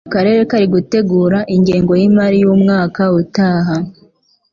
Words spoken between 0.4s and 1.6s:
kari gutegura